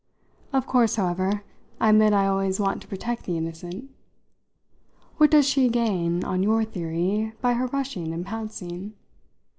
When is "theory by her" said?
6.63-7.67